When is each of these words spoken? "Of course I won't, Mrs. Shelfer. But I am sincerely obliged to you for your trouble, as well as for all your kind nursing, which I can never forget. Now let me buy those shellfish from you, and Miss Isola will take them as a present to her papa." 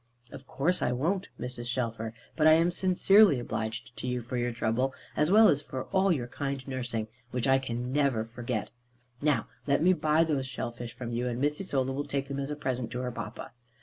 "Of 0.31 0.47
course 0.47 0.81
I 0.81 0.91
won't, 0.93 1.29
Mrs. 1.39 1.67
Shelfer. 1.67 2.15
But 2.35 2.47
I 2.47 2.53
am 2.53 2.71
sincerely 2.71 3.39
obliged 3.39 3.95
to 3.97 4.07
you 4.07 4.23
for 4.23 4.35
your 4.35 4.51
trouble, 4.51 4.95
as 5.15 5.29
well 5.29 5.47
as 5.47 5.61
for 5.61 5.83
all 5.93 6.11
your 6.11 6.25
kind 6.25 6.67
nursing, 6.67 7.07
which 7.29 7.45
I 7.45 7.59
can 7.59 7.93
never 7.93 8.25
forget. 8.25 8.71
Now 9.21 9.45
let 9.67 9.83
me 9.83 9.93
buy 9.93 10.23
those 10.23 10.47
shellfish 10.47 10.95
from 10.95 11.11
you, 11.11 11.27
and 11.27 11.39
Miss 11.39 11.61
Isola 11.61 11.91
will 11.91 12.07
take 12.07 12.29
them 12.29 12.39
as 12.39 12.49
a 12.49 12.55
present 12.55 12.89
to 12.93 12.99
her 13.01 13.11
papa." 13.11 13.51